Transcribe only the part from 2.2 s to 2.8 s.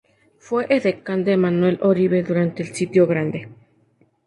durante el